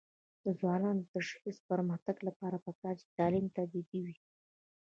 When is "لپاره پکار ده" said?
2.27-2.99